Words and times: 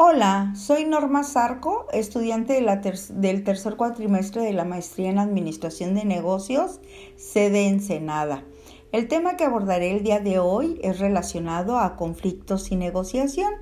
Hola, 0.00 0.52
soy 0.54 0.84
Norma 0.84 1.24
Zarco, 1.24 1.88
estudiante 1.92 2.64
del 3.10 3.42
tercer 3.42 3.74
cuatrimestre 3.74 4.42
de 4.42 4.52
la 4.52 4.64
maestría 4.64 5.10
en 5.10 5.18
Administración 5.18 5.96
de 5.96 6.04
Negocios, 6.04 6.78
sede 7.16 7.66
Ensenada. 7.66 8.44
El 8.92 9.08
tema 9.08 9.36
que 9.36 9.42
abordaré 9.42 9.90
el 9.90 10.04
día 10.04 10.20
de 10.20 10.38
hoy 10.38 10.78
es 10.84 11.00
relacionado 11.00 11.80
a 11.80 11.96
conflictos 11.96 12.70
y 12.70 12.76
negociación. 12.76 13.52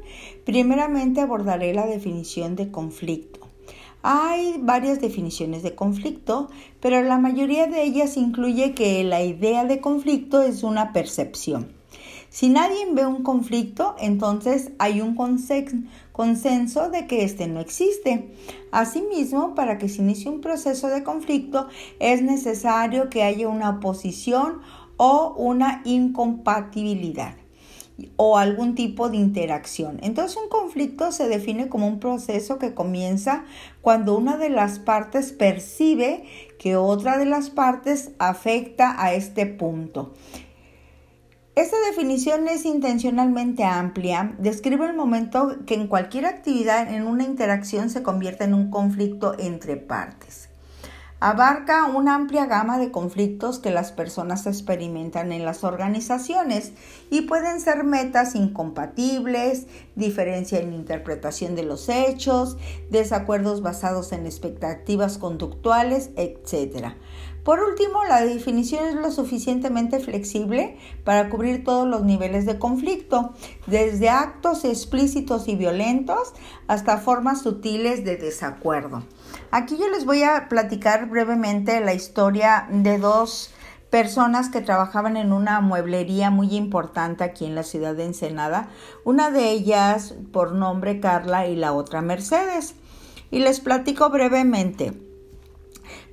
Primeramente 0.44 1.22
abordaré 1.22 1.72
la 1.72 1.86
definición 1.86 2.54
de 2.54 2.70
conflicto. 2.70 3.40
Hay 4.02 4.60
varias 4.60 5.00
definiciones 5.00 5.62
de 5.62 5.74
conflicto, 5.74 6.50
pero 6.80 7.00
la 7.00 7.16
mayoría 7.16 7.66
de 7.66 7.82
ellas 7.82 8.18
incluye 8.18 8.74
que 8.74 9.02
la 9.04 9.22
idea 9.22 9.64
de 9.64 9.80
conflicto 9.80 10.42
es 10.42 10.64
una 10.64 10.92
percepción. 10.92 11.74
Si 12.28 12.48
nadie 12.48 12.86
ve 12.92 13.06
un 13.06 13.22
conflicto, 13.22 13.96
entonces 13.98 14.72
hay 14.78 15.00
un 15.00 15.14
consenso 15.14 16.90
de 16.90 17.06
que 17.06 17.24
éste 17.24 17.46
no 17.48 17.60
existe. 17.60 18.34
Asimismo, 18.72 19.54
para 19.54 19.78
que 19.78 19.88
se 19.88 20.02
inicie 20.02 20.30
un 20.30 20.40
proceso 20.40 20.88
de 20.88 21.02
conflicto, 21.02 21.68
es 21.98 22.22
necesario 22.22 23.08
que 23.08 23.22
haya 23.22 23.48
una 23.48 23.70
oposición 23.70 24.60
o 24.96 25.34
una 25.36 25.82
incompatibilidad 25.84 27.34
o 28.16 28.36
algún 28.36 28.74
tipo 28.74 29.08
de 29.08 29.16
interacción. 29.16 29.98
Entonces 30.02 30.36
un 30.36 30.50
conflicto 30.50 31.12
se 31.12 31.28
define 31.28 31.68
como 31.68 31.88
un 31.88 31.98
proceso 31.98 32.58
que 32.58 32.74
comienza 32.74 33.44
cuando 33.80 34.16
una 34.16 34.36
de 34.36 34.50
las 34.50 34.78
partes 34.78 35.32
percibe 35.32 36.24
que 36.58 36.76
otra 36.76 37.16
de 37.16 37.24
las 37.24 37.48
partes 37.48 38.10
afecta 38.18 39.02
a 39.02 39.14
este 39.14 39.46
punto. 39.46 40.12
Esta 41.56 41.78
definición 41.88 42.48
es 42.48 42.66
intencionalmente 42.66 43.64
amplia, 43.64 44.34
describe 44.36 44.84
el 44.84 44.94
momento 44.94 45.56
que 45.64 45.72
en 45.72 45.88
cualquier 45.88 46.26
actividad, 46.26 46.92
en 46.92 47.06
una 47.06 47.24
interacción, 47.24 47.88
se 47.88 48.02
convierte 48.02 48.44
en 48.44 48.52
un 48.52 48.70
conflicto 48.70 49.34
entre 49.38 49.78
partes. 49.78 50.50
Abarca 51.18 51.86
una 51.86 52.14
amplia 52.14 52.44
gama 52.44 52.78
de 52.78 52.90
conflictos 52.90 53.58
que 53.58 53.70
las 53.70 53.90
personas 53.90 54.46
experimentan 54.46 55.32
en 55.32 55.46
las 55.46 55.64
organizaciones 55.64 56.74
y 57.10 57.22
pueden 57.22 57.58
ser 57.58 57.84
metas 57.84 58.34
incompatibles, 58.34 59.66
diferencia 59.94 60.58
en 60.60 60.74
interpretación 60.74 61.56
de 61.56 61.62
los 61.62 61.88
hechos, 61.88 62.58
desacuerdos 62.90 63.62
basados 63.62 64.12
en 64.12 64.26
expectativas 64.26 65.16
conductuales, 65.16 66.10
etc. 66.16 66.88
Por 67.46 67.60
último, 67.60 68.02
la 68.02 68.22
definición 68.22 68.88
es 68.88 68.96
lo 68.96 69.12
suficientemente 69.12 70.00
flexible 70.00 70.76
para 71.04 71.28
cubrir 71.28 71.62
todos 71.62 71.86
los 71.86 72.02
niveles 72.02 72.44
de 72.44 72.58
conflicto, 72.58 73.34
desde 73.68 74.08
actos 74.08 74.64
explícitos 74.64 75.46
y 75.46 75.54
violentos 75.54 76.32
hasta 76.66 76.98
formas 76.98 77.42
sutiles 77.42 78.04
de 78.04 78.16
desacuerdo. 78.16 79.04
Aquí 79.52 79.78
yo 79.78 79.88
les 79.88 80.06
voy 80.06 80.24
a 80.24 80.48
platicar 80.48 81.08
brevemente 81.08 81.80
la 81.80 81.94
historia 81.94 82.66
de 82.68 82.98
dos 82.98 83.54
personas 83.90 84.48
que 84.48 84.60
trabajaban 84.60 85.16
en 85.16 85.32
una 85.32 85.60
mueblería 85.60 86.30
muy 86.30 86.52
importante 86.56 87.22
aquí 87.22 87.44
en 87.44 87.54
la 87.54 87.62
ciudad 87.62 87.94
de 87.94 88.06
Ensenada, 88.06 88.70
una 89.04 89.30
de 89.30 89.52
ellas 89.52 90.16
por 90.32 90.50
nombre 90.50 90.98
Carla 90.98 91.46
y 91.46 91.54
la 91.54 91.74
otra 91.74 92.02
Mercedes. 92.02 92.74
Y 93.30 93.38
les 93.38 93.60
platico 93.60 94.10
brevemente. 94.10 95.05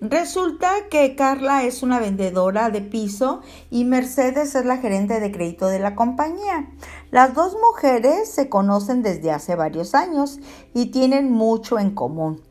Resulta 0.06 0.90
que 0.90 1.16
Carla 1.16 1.64
es 1.64 1.82
una 1.82 1.98
vendedora 1.98 2.70
de 2.70 2.82
piso 2.82 3.40
y 3.72 3.86
Mercedes 3.86 4.54
es 4.54 4.66
la 4.66 4.76
gerente 4.76 5.22
de 5.22 5.32
crédito 5.32 5.68
de 5.68 5.80
la 5.80 5.96
compañía. 5.96 6.68
Las 7.10 7.34
dos 7.34 7.56
mujeres 7.56 8.30
se 8.30 8.50
conocen 8.50 9.02
desde 9.02 9.32
hace 9.32 9.56
varios 9.56 9.96
años 9.96 10.42
y 10.74 10.88
tienen 10.88 11.32
mucho 11.32 11.80
en 11.80 11.96
común. 11.96 12.42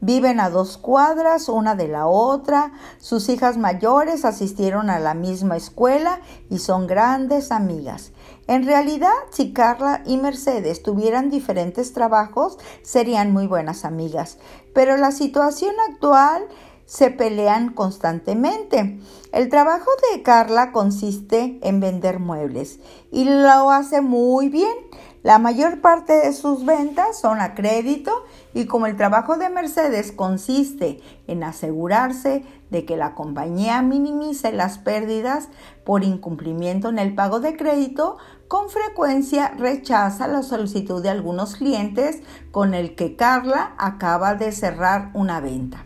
Viven 0.00 0.40
a 0.40 0.48
dos 0.48 0.78
cuadras 0.78 1.50
una 1.50 1.74
de 1.74 1.86
la 1.86 2.06
otra, 2.06 2.72
sus 2.98 3.28
hijas 3.28 3.58
mayores 3.58 4.24
asistieron 4.24 4.88
a 4.88 4.98
la 4.98 5.12
misma 5.12 5.58
escuela 5.58 6.20
y 6.48 6.60
son 6.60 6.86
grandes 6.86 7.52
amigas. 7.52 8.12
En 8.46 8.64
realidad, 8.64 9.12
si 9.30 9.52
Carla 9.52 10.02
y 10.06 10.16
Mercedes 10.16 10.82
tuvieran 10.82 11.28
diferentes 11.28 11.92
trabajos, 11.92 12.58
serían 12.82 13.32
muy 13.32 13.46
buenas 13.46 13.84
amigas. 13.84 14.38
Pero 14.74 14.96
la 14.96 15.12
situación 15.12 15.74
actual 15.90 16.48
se 16.92 17.10
pelean 17.10 17.72
constantemente. 17.72 19.00
El 19.32 19.48
trabajo 19.48 19.88
de 20.12 20.22
Carla 20.22 20.72
consiste 20.72 21.58
en 21.62 21.80
vender 21.80 22.18
muebles 22.18 22.80
y 23.10 23.24
lo 23.24 23.70
hace 23.70 24.02
muy 24.02 24.50
bien. 24.50 24.76
La 25.22 25.38
mayor 25.38 25.80
parte 25.80 26.12
de 26.12 26.34
sus 26.34 26.66
ventas 26.66 27.18
son 27.18 27.40
a 27.40 27.54
crédito 27.54 28.12
y 28.52 28.66
como 28.66 28.84
el 28.84 28.98
trabajo 28.98 29.38
de 29.38 29.48
Mercedes 29.48 30.12
consiste 30.12 31.00
en 31.28 31.44
asegurarse 31.44 32.44
de 32.68 32.84
que 32.84 32.98
la 32.98 33.14
compañía 33.14 33.80
minimice 33.80 34.52
las 34.52 34.76
pérdidas 34.76 35.48
por 35.86 36.04
incumplimiento 36.04 36.90
en 36.90 36.98
el 36.98 37.14
pago 37.14 37.40
de 37.40 37.56
crédito, 37.56 38.18
con 38.48 38.68
frecuencia 38.68 39.54
rechaza 39.56 40.28
la 40.28 40.42
solicitud 40.42 41.02
de 41.02 41.08
algunos 41.08 41.56
clientes 41.56 42.20
con 42.50 42.74
el 42.74 42.94
que 42.94 43.16
Carla 43.16 43.74
acaba 43.78 44.34
de 44.34 44.52
cerrar 44.52 45.10
una 45.14 45.40
venta. 45.40 45.84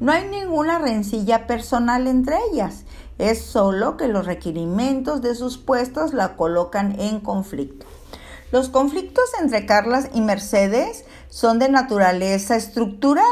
No 0.00 0.12
hay 0.12 0.26
ninguna 0.28 0.78
rencilla 0.78 1.46
personal 1.46 2.06
entre 2.06 2.38
ellas, 2.50 2.84
es 3.18 3.42
solo 3.42 3.98
que 3.98 4.08
los 4.08 4.24
requerimientos 4.24 5.20
de 5.20 5.34
sus 5.34 5.58
puestos 5.58 6.14
la 6.14 6.36
colocan 6.36 6.98
en 6.98 7.20
conflicto. 7.20 7.84
Los 8.50 8.70
conflictos 8.70 9.26
entre 9.38 9.66
Carlas 9.66 10.08
y 10.14 10.22
Mercedes 10.22 11.04
son 11.28 11.58
de 11.58 11.68
naturaleza 11.68 12.56
estructural. 12.56 13.26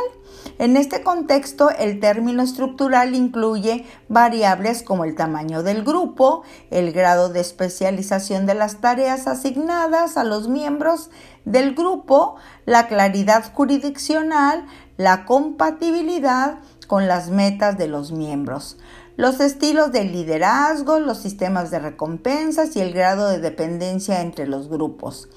En 0.59 0.77
este 0.77 1.03
contexto, 1.03 1.71
el 1.71 2.01
término 2.01 2.43
estructural 2.43 3.15
incluye 3.15 3.87
variables 4.09 4.83
como 4.83 5.05
el 5.05 5.17
tamaño 5.17 5.62
del 5.62 5.83
grupo, 5.83 6.43
el 6.71 6.93
grado 6.93 7.31
de 7.31 7.41
especialización 7.41 8.45
de 8.45 8.55
las 8.55 8.81
tareas 8.81 9.27
asignadas 9.27 10.17
a 10.17 10.25
los 10.25 10.49
miembros 10.49 11.11
del 11.45 11.75
grupo, 11.75 12.37
la 12.67 12.87
claridad 12.89 13.53
jurisdiccional, 13.55 14.67
la 14.98 15.25
compatibilidad 15.25 16.59
con 16.86 17.09
las 17.09 17.31
metas 17.31 17.78
de 17.78 17.86
los 17.86 18.12
miembros, 18.12 18.76
los 19.16 19.41
estilos 19.41 19.91
de 19.92 20.04
liderazgo, 20.04 21.00
los 21.00 21.19
sistemas 21.19 21.70
de 21.70 21.78
recompensas 21.78 22.76
y 22.76 22.81
el 22.81 22.92
grado 22.92 23.28
de 23.28 23.38
dependencia 23.38 24.20
entre 24.20 24.47
los 24.47 24.69
grupos. 24.69 25.28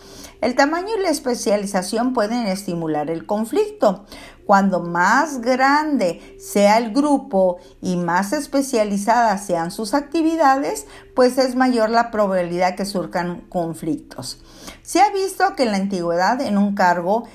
El 0.42 0.56
tamaño 0.56 0.90
y 0.98 1.02
la 1.02 1.10
especialización 1.10 2.14
pueden 2.14 2.48
estimular 2.48 3.10
el 3.10 3.26
conflicto. 3.26 4.06
Cuando 4.46 4.82
más 4.82 5.42
grande 5.42 6.38
sea 6.40 6.78
el 6.78 6.92
grupo 6.92 7.58
y 7.82 7.96
más 7.98 8.34
especializadas 8.34 9.46
sean 9.46 9.70
sus 9.70 9.94
actividades, 9.94 10.88
pues 11.16 11.38
es 11.38 11.56
mayor 11.56 11.92
la 11.92 12.10
probabilidad 12.10 12.76
que 12.76 12.86
surcan 12.86 13.42
conflictos. 13.50 14.42
Se 14.82 15.02
ha 15.02 15.12
visto 15.12 15.56
que 15.56 15.64
en 15.64 15.72
la 15.72 15.78
antigüedad 15.78 16.42
en 16.42 16.58
un 16.58 16.74
cargo 16.74 17.26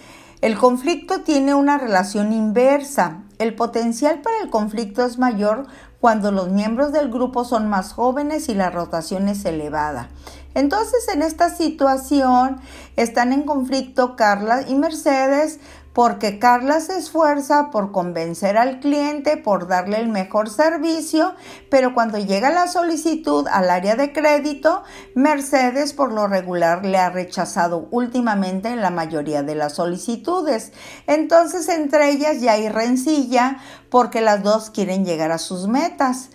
el 0.43 0.59
conflicto 0.59 1.23
tiene 1.23 1.55
una 1.55 1.79
relación 1.79 2.33
inversa. 2.33 3.23
El 3.39 3.55
potencial 3.55 4.21
para 4.21 4.39
el 4.43 4.51
conflicto 4.51 5.05
es 5.05 5.19
mayor 5.19 5.67
cuando 5.99 6.31
los 6.31 6.51
miembros 6.51 6.93
del 6.93 7.11
grupo 7.11 7.45
son 7.45 7.69
más 7.69 7.95
jóvenes 7.95 8.49
y 8.51 8.55
la 8.55 8.71
rotación 8.71 9.29
es 9.29 9.45
elevada. 9.47 10.11
Entonces, 10.57 11.07
en 11.13 11.21
esta 11.21 11.51
situación 11.51 12.63
están 12.97 13.35
en 13.35 13.43
conflicto 13.43 14.17
Carla 14.17 14.63
y 14.67 14.75
Mercedes 14.75 15.61
porque 15.93 16.39
Carla 16.39 16.81
se 16.81 16.97
esfuerza 16.97 17.71
por 17.71 17.93
convencer 17.93 18.57
al 18.57 18.81
cliente, 18.81 19.37
por 19.37 19.67
darle 19.67 19.99
el 19.99 20.09
mejor 20.09 20.49
servicio, 20.49 21.35
pero 21.71 21.93
cuando 21.93 22.19
llega 22.19 22.51
la 22.51 22.69
solicitud 22.69 23.47
al 23.51 23.69
área 23.69 23.97
de 23.97 24.15
crédito, 24.15 24.83
Mercedes 25.15 25.93
por 25.93 26.11
lo 26.11 26.27
regular 26.27 26.87
le 26.87 26.97
ha 26.97 27.11
rechazado 27.11 27.89
últimamente 27.91 28.71
en 28.71 28.81
la 28.81 28.91
mayoría 28.91 29.43
de 29.43 29.57
las 29.57 29.75
solicitudes. 29.75 30.73
Entonces 31.07 31.69
entre 31.69 32.11
ellas 32.11 32.41
ya 32.41 32.53
hay 32.53 32.71
rencilla 32.71 33.59
porque 33.91 34.23
las 34.23 34.43
dos 34.43 34.71
quieren 34.71 35.05
llegar 35.05 35.33
a 35.33 35.39
sus 35.39 35.67
metas. 35.67 36.31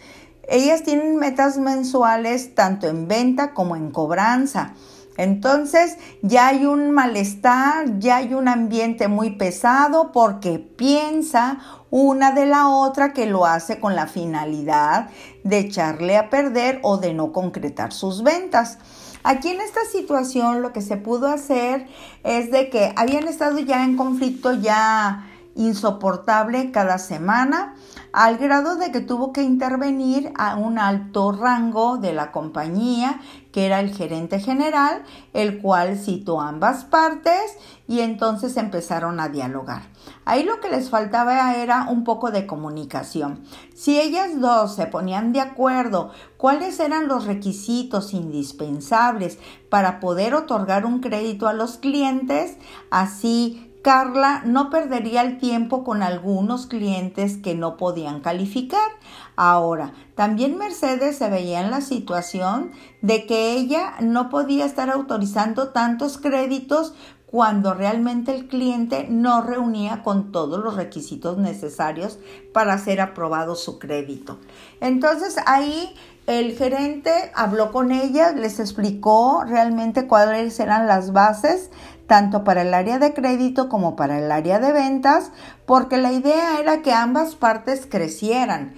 Ellas 0.52 0.84
tienen 0.84 1.16
metas 1.16 1.58
mensuales 1.58 2.56
tanto 2.56 2.90
en 2.90 3.08
venta 3.08 3.54
como 3.54 3.78
en 3.78 3.90
cobranza. 3.90 4.74
Entonces 5.16 5.96
ya 6.22 6.50
hay 6.50 6.66
un 6.66 6.92
malestar, 6.92 8.00
ya 8.00 8.18
hay 8.18 8.34
un 8.34 8.50
ambiente 8.50 9.08
muy 9.08 9.38
pesado 9.38 10.12
porque 10.12 10.60
piensa 10.60 11.60
una 11.90 12.34
de 12.34 12.48
la 12.48 12.68
otra 12.68 13.14
que 13.14 13.28
lo 13.28 13.46
hace 13.46 13.80
con 13.80 13.96
la 13.96 14.08
finalidad 14.08 15.10
de 15.46 15.60
echarle 15.60 16.18
a 16.18 16.30
perder 16.30 16.82
o 16.84 16.98
de 16.98 17.14
no 17.14 17.32
concretar 17.32 17.94
sus 17.94 18.22
ventas. 18.22 18.78
Aquí 19.24 19.50
en 19.50 19.62
esta 19.62 19.86
situación 19.90 20.62
lo 20.62 20.74
que 20.74 20.82
se 20.82 20.98
pudo 20.98 21.28
hacer 21.28 21.88
es 22.26 22.52
de 22.52 22.70
que 22.70 22.92
habían 22.98 23.30
estado 23.30 23.58
ya 23.60 23.86
en 23.86 23.96
conflicto 23.96 24.52
ya 24.52 25.31
insoportable 25.56 26.72
cada 26.72 26.98
semana, 26.98 27.76
al 28.14 28.38
grado 28.38 28.76
de 28.76 28.92
que 28.92 29.00
tuvo 29.00 29.32
que 29.32 29.44
intervenir 29.44 30.32
a 30.36 30.56
un 30.56 30.80
alto 30.80 31.32
rango 31.32 31.98
de 31.98 32.14
la 32.14 32.32
compañía, 32.32 33.22
que 33.52 33.66
era 33.66 33.80
el 33.80 33.94
gerente 33.94 34.40
general, 34.40 35.04
el 35.34 35.62
cual 35.62 35.98
citó 35.98 36.40
ambas 36.40 36.86
partes 36.86 37.58
y 37.88 38.00
entonces 38.00 38.56
empezaron 38.58 39.20
a 39.20 39.30
dialogar. 39.30 39.84
Ahí 40.24 40.44
lo 40.44 40.60
que 40.60 40.70
les 40.70 40.90
faltaba 40.90 41.56
era 41.56 41.88
un 41.90 42.04
poco 42.04 42.32
de 42.32 42.46
comunicación. 42.46 43.44
Si 43.76 44.00
ellas 44.00 44.40
dos 44.40 44.76
se 44.76 44.88
ponían 44.88 45.34
de 45.34 45.42
acuerdo 45.42 46.12
cuáles 46.38 46.80
eran 46.80 47.08
los 47.08 47.26
requisitos 47.26 48.14
indispensables 48.14 49.38
para 49.70 50.00
poder 50.00 50.34
otorgar 50.34 50.86
un 50.86 51.00
crédito 51.00 51.48
a 51.48 51.54
los 51.54 51.78
clientes, 51.78 52.58
así 52.90 53.71
Carla 53.82 54.44
no 54.46 54.70
perdería 54.70 55.22
el 55.24 55.40
tiempo 55.40 55.84
con 55.84 56.04
algunos 56.04 56.68
clientes 56.68 57.38
que 57.38 57.56
no 57.56 57.78
podían 57.78 58.22
calificar. 58.22 58.92
Ahora, 59.36 59.94
también 60.16 60.58
Mercedes 60.58 61.18
se 61.18 61.30
veía 61.30 61.62
en 61.62 61.72
la 61.72 61.82
situación 61.82 62.72
de 63.02 63.26
que 63.26 63.54
ella 63.54 63.94
no 64.00 64.30
podía 64.30 64.66
estar 64.66 64.90
autorizando 64.90 65.70
tantos 65.70 66.18
créditos 66.20 66.94
cuando 67.26 67.74
realmente 67.74 68.36
el 68.36 68.48
cliente 68.48 69.08
no 69.10 69.42
reunía 69.42 70.04
con 70.04 70.34
todos 70.34 70.62
los 70.62 70.76
requisitos 70.76 71.38
necesarios 71.38 72.20
para 72.54 72.78
ser 72.78 73.00
aprobado 73.00 73.56
su 73.56 73.80
crédito. 73.80 74.38
Entonces 74.82 75.38
ahí 75.46 75.96
el 76.28 76.56
gerente 76.58 77.32
habló 77.34 77.72
con 77.72 77.92
ella, 77.92 78.34
les 78.34 78.60
explicó 78.60 79.44
realmente 79.46 80.08
cuáles 80.08 80.60
eran 80.60 80.88
las 80.88 81.14
bases 81.14 81.72
tanto 82.12 82.44
para 82.44 82.64
el 82.64 82.74
área 82.74 83.00
de 83.00 83.14
crédito 83.14 83.70
como 83.70 83.96
para 83.96 84.20
el 84.20 84.34
área 84.34 84.60
de 84.60 84.74
ventas, 84.74 85.32
porque 85.66 85.96
la 85.96 86.12
idea 86.12 86.60
era 86.60 86.82
que 86.82 86.92
ambas 86.92 87.36
partes 87.36 87.88
crecieran. 87.90 88.74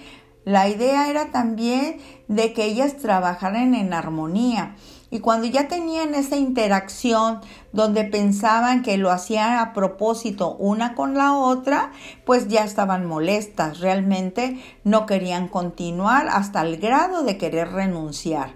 La 0.46 0.70
idea 0.70 1.10
era 1.10 1.32
también 1.32 1.98
de 2.28 2.54
que 2.54 2.66
ellas 2.66 2.98
trabajaran 2.98 3.74
en 3.74 3.92
armonía. 3.92 4.76
Y 5.10 5.18
cuando 5.18 5.48
ya 5.48 5.68
tenían 5.68 6.14
esa 6.14 6.36
interacción 6.36 7.42
donde 7.72 8.04
pensaban 8.04 8.84
que 8.84 9.00
lo 9.00 9.10
hacían 9.10 9.58
a 9.58 9.74
propósito 9.74 10.56
una 10.58 10.94
con 10.94 11.16
la 11.16 11.34
otra, 11.34 11.92
pues 12.28 12.50
ya 12.50 12.64
estaban 12.64 13.08
molestas, 13.08 13.80
realmente 13.80 14.62
no 14.84 15.08
querían 15.08 15.48
continuar 15.48 16.28
hasta 16.30 16.62
el 16.62 16.78
grado 16.78 17.24
de 17.24 17.40
querer 17.40 17.72
renunciar. 17.72 18.52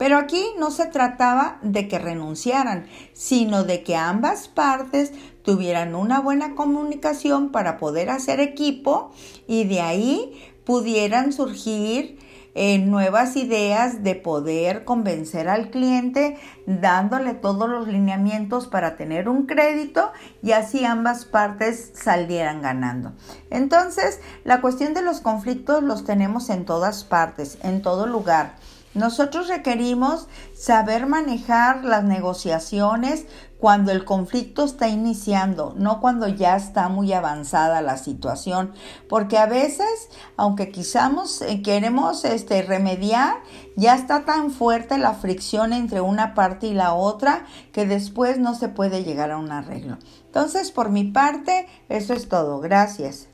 Pero 0.00 0.16
aquí 0.16 0.42
no 0.58 0.70
se 0.70 0.86
trataba 0.86 1.58
de 1.60 1.86
que 1.86 1.98
renunciaran, 1.98 2.86
sino 3.12 3.64
de 3.64 3.82
que 3.82 3.96
ambas 3.96 4.48
partes 4.48 5.12
tuvieran 5.42 5.94
una 5.94 6.20
buena 6.20 6.54
comunicación 6.54 7.52
para 7.52 7.76
poder 7.76 8.08
hacer 8.08 8.40
equipo 8.40 9.10
y 9.46 9.64
de 9.64 9.82
ahí 9.82 10.32
pudieran 10.64 11.34
surgir 11.34 12.18
eh, 12.54 12.78
nuevas 12.78 13.36
ideas 13.36 14.02
de 14.02 14.14
poder 14.14 14.86
convencer 14.86 15.50
al 15.50 15.68
cliente 15.68 16.38
dándole 16.64 17.34
todos 17.34 17.68
los 17.68 17.86
lineamientos 17.86 18.68
para 18.68 18.96
tener 18.96 19.28
un 19.28 19.44
crédito 19.44 20.12
y 20.42 20.52
así 20.52 20.82
ambas 20.82 21.26
partes 21.26 21.92
salieran 21.92 22.62
ganando. 22.62 23.12
Entonces, 23.50 24.20
la 24.44 24.62
cuestión 24.62 24.94
de 24.94 25.02
los 25.02 25.20
conflictos 25.20 25.82
los 25.82 26.06
tenemos 26.06 26.48
en 26.48 26.64
todas 26.64 27.04
partes, 27.04 27.58
en 27.62 27.82
todo 27.82 28.06
lugar. 28.06 28.54
Nosotros 28.94 29.46
requerimos 29.46 30.26
saber 30.52 31.06
manejar 31.06 31.84
las 31.84 32.02
negociaciones 32.02 33.26
cuando 33.60 33.92
el 33.92 34.04
conflicto 34.04 34.64
está 34.64 34.88
iniciando, 34.88 35.74
no 35.76 36.00
cuando 36.00 36.26
ya 36.26 36.56
está 36.56 36.88
muy 36.88 37.12
avanzada 37.12 37.82
la 37.82 37.98
situación, 37.98 38.72
porque 39.08 39.38
a 39.38 39.46
veces, 39.46 40.08
aunque 40.36 40.70
quizás 40.72 41.42
eh, 41.42 41.62
queremos 41.62 42.24
este, 42.24 42.62
remediar, 42.62 43.36
ya 43.76 43.94
está 43.94 44.24
tan 44.24 44.50
fuerte 44.50 44.98
la 44.98 45.12
fricción 45.12 45.72
entre 45.72 46.00
una 46.00 46.34
parte 46.34 46.68
y 46.68 46.74
la 46.74 46.94
otra 46.94 47.44
que 47.72 47.86
después 47.86 48.38
no 48.38 48.54
se 48.54 48.68
puede 48.68 49.04
llegar 49.04 49.30
a 49.30 49.36
un 49.36 49.52
arreglo. 49.52 49.98
Entonces, 50.26 50.72
por 50.72 50.90
mi 50.90 51.04
parte, 51.04 51.68
eso 51.88 52.14
es 52.14 52.28
todo. 52.28 52.60
Gracias. 52.60 53.28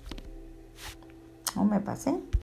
¿No 1.54 1.64
me 1.64 1.80
pasé? 1.80 2.18